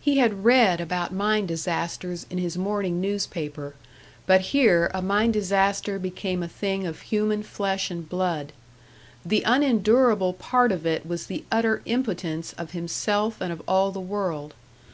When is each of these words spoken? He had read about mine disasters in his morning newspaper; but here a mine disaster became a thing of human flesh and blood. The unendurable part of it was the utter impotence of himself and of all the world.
He 0.00 0.18
had 0.18 0.44
read 0.44 0.82
about 0.82 1.14
mine 1.14 1.46
disasters 1.46 2.26
in 2.28 2.36
his 2.36 2.58
morning 2.58 3.00
newspaper; 3.00 3.74
but 4.26 4.42
here 4.52 4.90
a 4.92 5.00
mine 5.00 5.32
disaster 5.32 5.98
became 5.98 6.42
a 6.42 6.46
thing 6.48 6.86
of 6.86 7.00
human 7.00 7.42
flesh 7.42 7.90
and 7.90 8.06
blood. 8.06 8.52
The 9.24 9.42
unendurable 9.46 10.34
part 10.34 10.72
of 10.72 10.84
it 10.84 11.06
was 11.06 11.24
the 11.24 11.44
utter 11.50 11.80
impotence 11.86 12.52
of 12.58 12.72
himself 12.72 13.40
and 13.40 13.50
of 13.50 13.62
all 13.66 13.92
the 13.92 13.98
world. 13.98 14.52